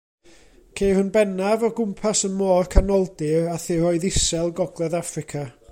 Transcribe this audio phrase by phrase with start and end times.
[0.79, 5.49] Ceir yn bennaf o gwmpas y Môr Canoldir a thiroedd isel Gogledd Affrica.